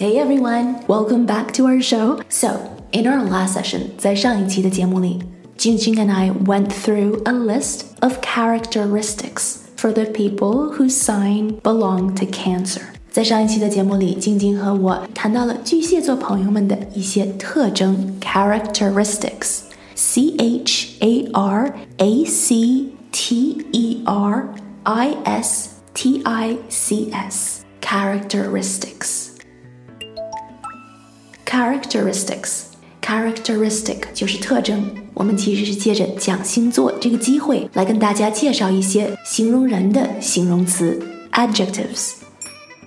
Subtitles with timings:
[0.00, 2.20] Hey everyone, welcome back to our show.
[2.28, 2.60] So,
[2.92, 5.20] in our last session, 在上一期的节目里，
[5.56, 12.26] Jingjing and I went through a list of characteristics for the people whose sign belong to
[12.26, 12.82] Cancer.
[13.10, 24.48] 在上一期的节目里，晶晶和我谈到了巨蟹座朋友们的一些特征 （characteristics）。C H A R A C T E R
[24.82, 29.19] I S T I C S characteristics。
[31.51, 32.61] characteristics。
[33.01, 34.89] characteristic 就是特征。
[35.13, 40.97] 我们其实是借着讲星座这个机会来跟大家介绍一些形容人的形容词
[41.33, 42.13] adjectives。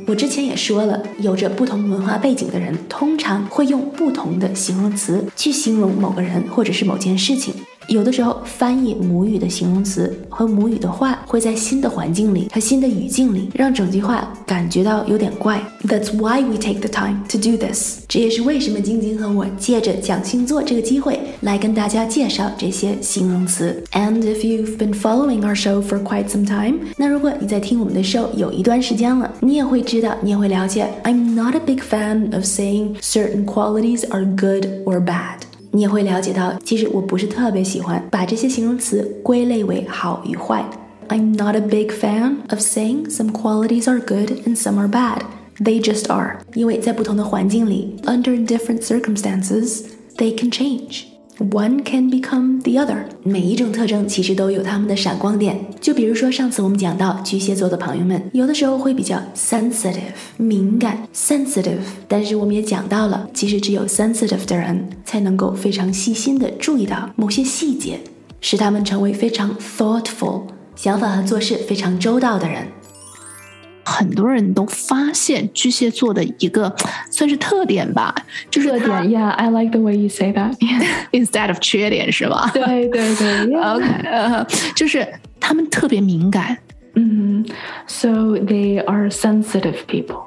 [0.07, 7.53] 我之前也说了，有着不同文化背景的人通常会用不同的形容词去形容某个人或者是某件事情。
[7.89, 15.61] 有的时候，翻译母语的形容词和母语的话，会在新的环境里和新的语境里，让整句话感觉到有点怪。
[15.85, 18.01] That's why we take the time to do this。
[18.09, 23.83] 这也是为什么晶晶和我借着讲星座这个机会来跟大家介绍这些形容词。
[23.93, 31.81] And if you've been following our show for quite some time，那如果你在听我们的 show 有一段时间了，你也会知道，你也会了解，I'm not a big
[31.81, 35.44] fan of saying certain qualities are good or bad。
[35.74, 40.64] 你也会了解到，其实我不是特别喜欢把这些形容词归类为好与坏。
[41.10, 45.22] I'm not a big fan of saying some qualities are good and some are bad.
[45.60, 46.38] They just are.
[46.54, 49.84] 因为在不同的环境里，under different circumstances,
[50.18, 51.04] they can change.
[51.39, 53.07] One can become the other。
[53.25, 55.59] 每一种特征其实都有它们的闪光点。
[55.81, 61.81] 就比如说上次我们讲到巨蟹座的朋友们，有的时候会比较 sensitive，敏感 sensitive。
[62.07, 67.99] 但是我们也讲到了，其实只有 sensitive 的人才能够非常细心的注意到某些细节，
[68.41, 70.43] 使他们成为非常 thoughtful，
[70.77, 72.69] 想法和做事非常周到的人。
[73.94, 76.76] 很多人都发现巨蟹座的一个
[77.10, 78.14] 算是特点吧，
[78.52, 80.56] 就是特点，Yeah，I like the way you say that.
[81.12, 82.52] Instead of 缺点是吧？
[82.54, 84.46] 对对对，OK， 呃，
[84.76, 85.08] 就是
[85.40, 86.58] 他们特别敏感。
[86.96, 87.46] 嗯，
[87.88, 90.26] So they are sensitive people.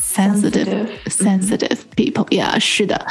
[0.00, 2.26] Sensitive, sensitive people.
[2.30, 3.06] Yeah，是的。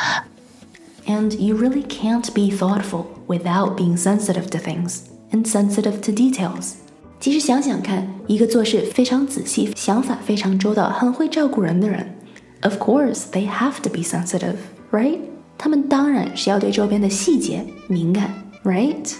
[1.05, 5.01] And you really can't be thoughtful without being sensitive to things
[5.31, 6.75] and sensitive to details.
[7.20, 12.14] 其实想想看，一个做事非常仔细、想法非常周到、很会照顾人的人
[12.62, 14.54] ，Of course they have to be sensitive,
[14.92, 15.18] right？
[15.58, 18.32] 他们当然是要对周边的细节敏感
[18.64, 19.14] ，right？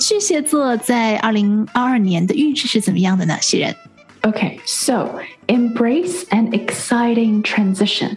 [0.00, 3.38] 巨蟹座在二零二二年的运势是怎么样的呢？
[3.40, 3.76] 西人
[4.22, 8.16] ？Okay, so embrace an exciting transition.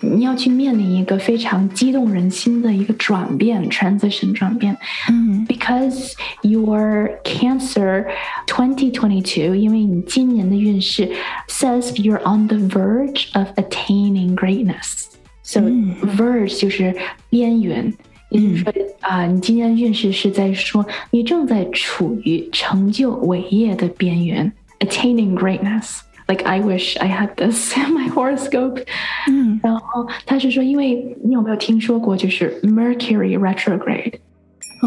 [0.00, 4.76] 你要去面临一个非常激动人心的一个转变，transition 转变。
[5.08, 6.12] 嗯，because
[6.43, 8.05] your Cancer
[8.47, 11.09] 2022，因为你今年的运势
[11.47, 16.95] says you're on the verge of attaining greatness。So verge 就是
[17.29, 17.93] 边缘，
[18.29, 28.85] 也就是说啊，你今年运势是在说你正在处于成就伟业的边缘，attaining greatness。like I wish I had this in my horoscope。
[29.27, 34.13] 嗯，然后他是说，因为你有没有听说过就是 Mercury retrograde？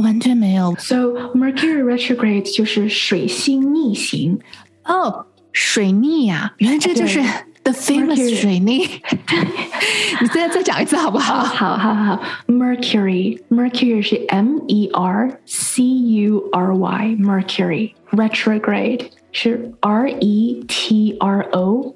[0.02, 0.74] 完全没有。
[0.78, 0.96] So
[1.34, 4.38] Mercury retrograde 就是水星逆行。
[4.84, 7.20] 哦，水逆呀、啊，原来这就是
[7.62, 8.88] the famous 水逆。
[10.20, 11.42] 你再再讲一次好不好？
[11.42, 19.06] 好好好，Mercury Mercury 是 M E R C U R Y Mercury retrograde。
[19.34, 21.94] 是 R E T R O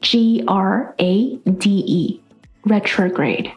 [0.00, 2.20] G R A D E
[2.62, 3.50] retrograde。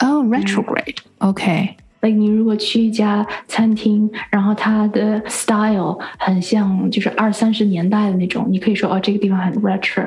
[0.00, 1.76] 哦，retrograde，OK。
[2.01, 10.03] Like 你如果去一家餐厅，然后它的 style 很像就是二三十年代的那种，你可以说哦，这个地方很 retro。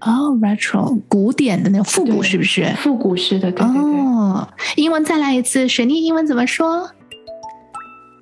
[0.00, 2.64] 哦，retro 古典的那种复古是不是？
[2.76, 3.82] 复古式的，对对对。
[3.82, 6.88] 哦，英文再来一次，水逆英文怎么说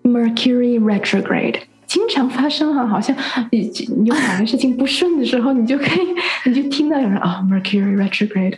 [0.05, 1.57] ？Mercury retrograde。
[1.95, 3.15] 经常发生啊，好像
[3.53, 3.71] 你
[4.05, 8.55] 有哪个事情不顺的时候，你就可以，你就听到有人啊， Mercury retrograde，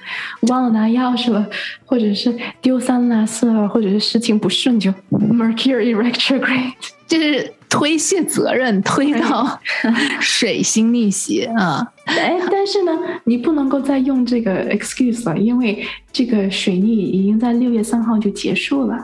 [0.49, 1.47] 忘了拿钥匙了，
[1.85, 6.73] 或者是丢三落四了，或者是事情不顺就 Mercury retrograde，
[7.07, 7.53] 就是。
[7.69, 9.61] 推卸责任，推到
[10.21, 11.85] 水星逆行啊！
[12.05, 12.93] 哎，但是呢，
[13.25, 18.97] 你不能够再用这个 excuse 了，因为这个水逆已经在六月三号就结束了。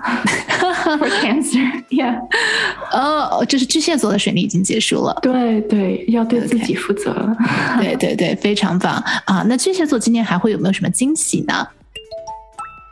[0.92, 2.20] For Cancer，yeah，
[2.92, 5.18] 哦，这是巨蟹座的水逆已经结束了。
[5.22, 7.36] 对对，要对自己负责了。
[7.80, 8.96] 对对对，非常棒
[9.26, 9.44] 啊！
[9.48, 11.68] 那巨蟹座今年还会有没有什么惊喜呢？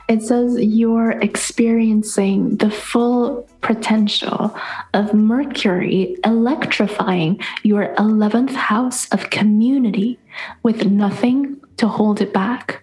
[0.08, 4.52] it says you're experiencing the full potential
[4.92, 10.20] of Mercury electrifying your 11th house of community
[10.62, 12.82] with nothing to hold it back.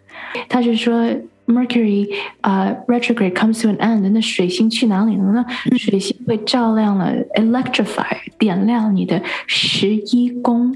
[0.49, 1.08] 他是说
[1.46, 2.08] Mercury
[2.43, 5.44] 呃、uh, retrograde comes to an end，那水星去哪里了呢？
[5.76, 10.75] 水星会照亮了 electrify 点亮你的十一宫，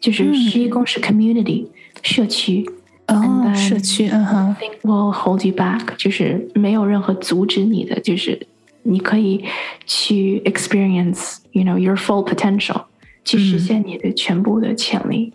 [0.00, 1.66] 就是十一宫是 community
[2.02, 2.68] 社区。
[3.08, 8.46] 哦，社区，嗯哼，will hold you back，就是没有任何阻止你的，就是
[8.82, 9.42] 你可以
[9.86, 12.82] 去 experience，you know your full potential，
[13.24, 15.32] 去实现你的全部的潜力。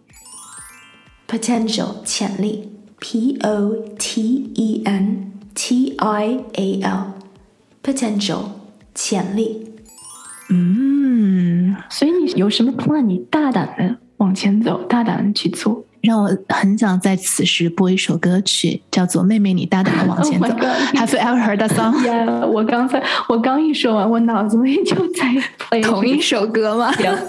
[1.28, 2.69] potential 潜力
[3.00, 8.44] ，p o t e n t i a l，potential
[8.94, 9.69] 潜力。
[10.50, 13.01] 嗯，所以你有什么 plan？
[13.01, 15.84] 你大胆的往前走，大胆的去做。
[16.01, 20.48] 让我很想在此时播一首歌曲，叫做《妹妹，你大胆的往前走》。
[20.94, 21.95] Have you ever heard that song?
[22.06, 26.92] Yeah，我刚才我刚一说完，我脑子里就在 play 同一首歌吗？
[26.95, 27.19] Yeah.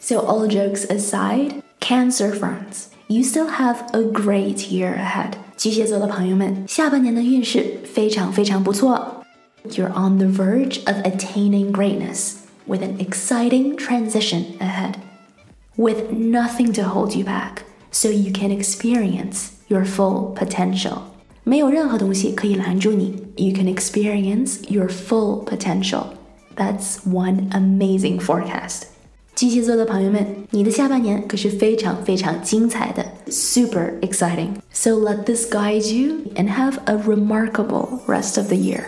[0.00, 5.32] So all jokes aside, Cancer friends, you still have a great year ahead.
[5.56, 9.22] 巨蟹座的朋友们，下半年的运势非常非常不错。
[9.68, 12.36] You're on the verge of attaining greatness
[12.66, 14.94] with an exciting transition ahead
[15.76, 21.02] with nothing to hold you back, so you can experience your full potential.
[21.44, 23.22] 没有任何东西可以拦住你.
[23.36, 26.04] You can experience your full potential.
[26.56, 28.84] That's one amazing forecast.
[29.34, 34.56] 巨蟹座的朋友们，你的下半年可是非常非常精彩的，super exciting.
[34.72, 38.84] So let this guide you and have a remarkable rest of the year.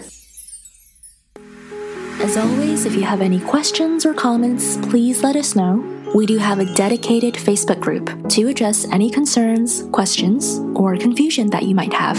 [2.20, 5.82] As always, if you have any questions or comments, please let us know.
[6.14, 11.62] We do have a dedicated Facebook group to address any concerns, questions, or confusion that
[11.62, 12.18] you might have.